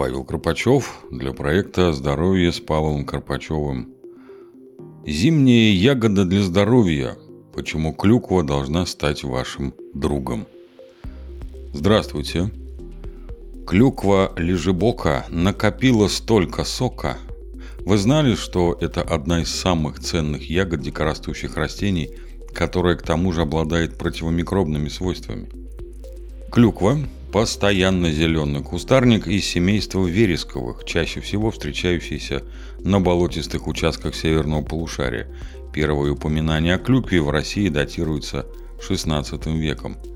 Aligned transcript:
Павел 0.00 0.24
Карпачев 0.24 1.04
для 1.10 1.34
проекта 1.34 1.92
«Здоровье 1.92 2.52
с 2.52 2.58
Павлом 2.58 3.04
Карпачевым». 3.04 3.90
Зимняя 5.06 5.74
ягода 5.74 6.24
для 6.24 6.42
здоровья. 6.42 7.18
Почему 7.52 7.92
клюква 7.92 8.42
должна 8.42 8.86
стать 8.86 9.24
вашим 9.24 9.74
другом? 9.92 10.46
Здравствуйте. 11.74 12.50
Клюква 13.66 14.32
лежебока 14.38 15.26
накопила 15.28 16.08
столько 16.08 16.64
сока. 16.64 17.18
Вы 17.80 17.98
знали, 17.98 18.36
что 18.36 18.78
это 18.80 19.02
одна 19.02 19.42
из 19.42 19.54
самых 19.54 20.00
ценных 20.00 20.48
ягод 20.48 20.80
дикорастущих 20.80 21.58
растений, 21.58 22.08
которая 22.54 22.96
к 22.96 23.02
тому 23.02 23.32
же 23.32 23.42
обладает 23.42 23.98
противомикробными 23.98 24.88
свойствами? 24.88 25.50
Клюква– 26.50 26.96
постоянно 27.32 28.10
зеленый 28.10 28.62
кустарник 28.62 29.26
из 29.26 29.46
семейства 29.46 30.06
вересковых, 30.06 30.84
чаще 30.84 31.20
всего 31.20 31.50
встречающийся 31.50 32.42
на 32.80 33.00
болотистых 33.00 33.66
участках 33.66 34.14
северного 34.14 34.62
полушария. 34.62 35.28
Первое 35.72 36.12
упоминание 36.12 36.74
о 36.74 36.78
клюкве 36.78 37.20
в 37.20 37.30
России 37.30 37.68
датируется 37.68 38.46
XVI 38.80 39.56
веком– 39.56 39.96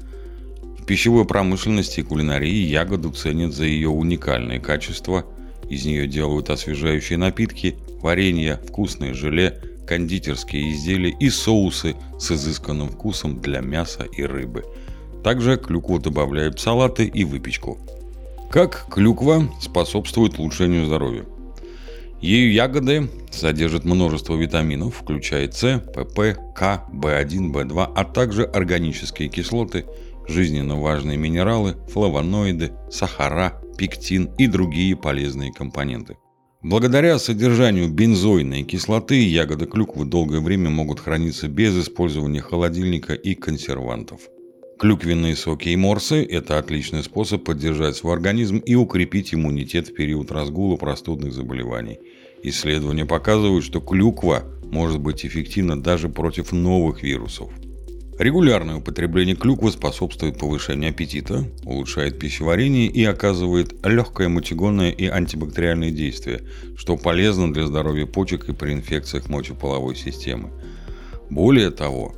в 0.85 0.87
пищевой 0.87 1.25
промышленности 1.25 2.01
и 2.01 2.03
кулинарии 2.03 2.67
ягоду 2.67 3.11
ценят 3.11 3.55
за 3.55 3.65
ее 3.65 3.89
уникальные 3.89 4.61
качества. 4.61 5.25
Из 5.71 5.87
нее 5.87 6.07
делают 6.07 6.51
освежающие 6.51 7.17
напитки, 7.17 7.79
варенье, 8.03 8.61
вкусное 8.69 9.15
желе, 9.15 9.63
кондитерские 9.89 10.73
изделия 10.73 11.17
и 11.19 11.31
соусы 11.31 11.97
с 12.19 12.31
изысканным 12.31 12.91
вкусом 12.91 13.41
для 13.41 13.61
мяса 13.61 14.03
и 14.03 14.25
рыбы. 14.25 14.63
Также 15.25 15.57
клюкву 15.57 15.99
добавляют 15.99 16.59
в 16.59 16.61
салаты 16.61 17.07
и 17.07 17.25
выпечку. 17.25 17.79
Как 18.51 18.87
клюква 18.91 19.51
способствует 19.59 20.39
улучшению 20.39 20.85
здоровья? 20.85 21.25
Ее 22.21 22.55
ягоды 22.55 23.09
содержат 23.33 23.85
множество 23.85 24.37
витаминов, 24.37 24.97
включая 24.97 25.51
С, 25.51 25.79
ПП, 25.79 26.39
К, 26.55 26.85
В1, 26.93 27.53
В2, 27.53 27.93
а 27.97 28.05
также 28.05 28.45
органические 28.45 29.29
кислоты 29.29 29.87
жизненно 30.29 30.79
важные 30.79 31.17
минералы, 31.17 31.77
флавоноиды, 31.89 32.73
сахара, 32.91 33.61
пектин 33.79 34.31
и 34.39 34.47
другие 34.47 34.95
полезные 34.95 35.53
компоненты. 35.53 36.17
Благодаря 36.63 37.19
содержанию 37.19 37.91
бензойной 37.91 38.63
кислоты 38.63 39.23
ягоды 39.23 39.67
клюквы 39.67 40.05
долгое 40.05 40.41
время 40.41 40.71
могут 40.71 41.01
храниться 41.01 41.49
без 41.49 41.77
использования 41.77 42.41
холодильника 42.41 43.15
и 43.15 43.35
консервантов. 43.35 44.21
Клюквенные 44.85 45.35
соки 45.35 45.71
и 45.71 45.77
морсы– 45.77 46.23
это 46.31 46.59
отличный 46.59 47.03
способ 47.03 47.43
поддержать 47.43 47.97
свой 47.97 48.13
организм 48.13 48.59
и 48.59 48.75
укрепить 48.75 49.33
иммунитет 49.33 49.89
в 49.89 49.95
период 49.95 50.31
разгула 50.31 50.77
простудных 50.77 51.33
заболеваний. 51.33 52.01
Исследования 52.43 53.07
показывают, 53.07 53.65
что 53.65 53.81
клюква 53.81 54.45
может 54.63 55.01
быть 55.01 55.25
эффективна 55.25 55.83
даже 55.83 56.11
против 56.11 56.53
новых 56.53 57.03
вирусов– 57.03 57.51
Регулярное 58.19 58.77
употребление 58.77 59.35
клюквы 59.35 59.73
способствует 59.73 60.39
повышению 60.39 60.91
аппетита, 60.91 61.45
улучшает 61.65 62.19
пищеварение 62.19 62.87
и 62.87 63.05
оказывает 63.05 63.75
легкое 63.85 64.29
мочегонное 64.29 64.91
и 64.91 65.07
антибактериальное 65.07 65.91
действие, 65.91 66.43
что 66.77 66.97
полезно 66.97 67.53
для 67.53 67.67
здоровья 67.67 68.07
почек 68.07 68.49
и 68.49 68.53
при 68.53 68.73
инфекциях 68.73 69.29
мочеполовой 69.29 69.97
системы. 69.97 70.51
Более 71.29 71.73
того, 71.73 72.15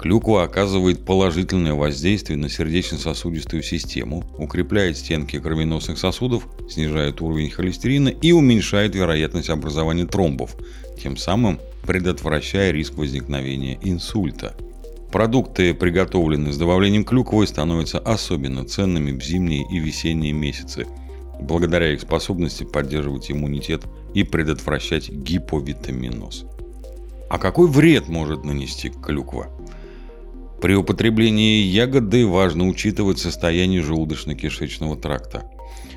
клюква 0.00 0.44
оказывает 0.44 1.04
положительное 1.04 1.74
воздействие 1.74 2.38
на 2.38 2.48
сердечно-сосудистую 2.48 3.62
систему, 3.62 4.24
укрепляет 4.38 4.96
стенки 4.96 5.38
кровеносных 5.38 5.98
сосудов, 5.98 6.48
снижает 6.70 7.20
уровень 7.20 7.50
холестерина 7.50 8.08
и 8.08 8.32
уменьшает 8.32 8.94
вероятность 8.94 9.50
образования 9.50 10.06
тромбов, 10.06 10.56
тем 10.98 11.18
самым 11.18 11.60
предотвращая 11.86 12.70
риск 12.70 12.94
возникновения 12.94 13.78
инсульта– 13.82 14.56
Продукты, 15.12 15.74
приготовленные 15.74 16.52
с 16.52 16.56
добавлением 16.56 17.04
клюквы, 17.04 17.44
становятся 17.44 17.98
особенно 17.98 18.64
ценными 18.64 19.10
в 19.10 19.20
зимние 19.20 19.66
и 19.68 19.80
весенние 19.80 20.32
месяцы, 20.32 20.86
благодаря 21.40 21.92
их 21.92 22.00
способности 22.00 22.62
поддерживать 22.62 23.28
иммунитет 23.28 23.82
и 24.14 24.22
предотвращать 24.22 25.10
гиповитаминоз. 25.10 26.44
А 27.28 27.38
какой 27.38 27.66
вред 27.68 28.08
может 28.08 28.44
нанести 28.44 28.90
клюква? 28.90 29.48
При 30.60 30.74
употреблении 30.74 31.62
ягоды 31.62 32.26
важно 32.26 32.68
учитывать 32.68 33.18
состояние 33.18 33.80
желудочно-кишечного 33.80 35.00
тракта. 35.00 35.50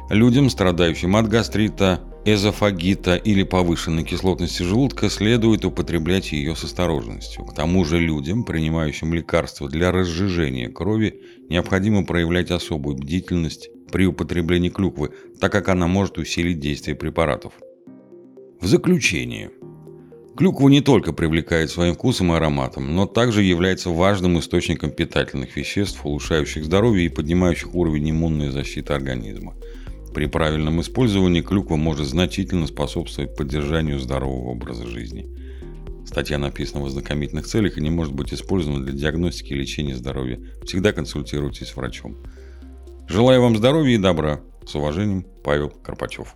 Людям, 0.10 0.50
страдающим 0.50 1.16
от 1.18 1.28
гастрита, 1.28 2.02
эзофагита 2.26 3.16
или 3.16 3.44
повышенной 3.44 4.04
кислотности 4.04 4.64
желудка 4.64 5.10
следует 5.10 5.66
употреблять 5.66 6.32
ее 6.32 6.56
с 6.56 6.64
осторожностью. 6.64 7.46
К 7.46 7.54
тому 7.54 7.84
же 7.84 8.00
людям, 8.00 8.44
принимающим 8.46 9.14
лекарства 9.14 9.68
для 9.68 9.92
разжижения 9.92 10.70
крови, 10.70 11.22
необходимо 11.50 12.06
проявлять 12.06 12.52
особую 12.52 12.96
бдительность 12.96 13.70
при 13.92 14.06
употреблении 14.06 14.70
клюквы, 14.70 15.12
так 15.42 15.52
как 15.52 15.68
она 15.68 15.88
может 15.88 16.18
усилить 16.18 16.60
действие 16.60 16.96
препаратов. 16.96 17.54
В 18.62 18.68
заключение. 18.68 19.52
Клюква 20.36 20.68
не 20.68 20.82
только 20.82 21.14
привлекает 21.14 21.70
своим 21.70 21.94
вкусом 21.94 22.34
и 22.34 22.36
ароматом, 22.36 22.96
но 22.96 23.06
также 23.06 23.44
является 23.44 23.92
важным 23.92 24.40
источником 24.40 24.90
питательных 24.90 25.56
веществ, 25.56 26.04
улучшающих 26.04 26.66
здоровье 26.66 27.06
и 27.06 27.10
поднимающих 27.10 27.76
уровень 27.76 28.10
иммунной 28.10 28.50
защиты 28.50 28.94
организма. 28.94 29.54
При 30.14 30.26
правильном 30.26 30.82
использовании 30.82 31.42
клюква 31.42 31.76
может 31.76 32.08
значительно 32.08 32.66
способствовать 32.66 33.36
поддержанию 33.36 34.00
здорового 34.00 34.50
образа 34.50 34.88
жизни. 34.88 35.28
Статья 36.06 36.40
написана 36.40 36.84
в 36.84 36.88
ознакомительных 36.88 37.46
целях 37.46 37.78
и 37.78 37.82
не 37.82 37.92
может 37.92 38.14
быть 38.14 38.34
использована 38.34 38.84
для 38.84 38.94
диагностики 38.94 39.54
и 39.54 39.58
лечения 39.58 39.96
здоровья. 39.96 40.40
Всегда 40.66 40.94
консультируйтесь 40.94 41.68
с 41.68 41.76
врачом. 41.76 42.18
Желаю 43.08 43.42
вам 43.42 43.56
здоровья 43.56 43.96
и 43.96 44.00
добра. 44.00 44.42
С 44.66 44.74
уважением, 44.76 45.26
Павел 45.44 45.70
Карпачев. 45.70 46.36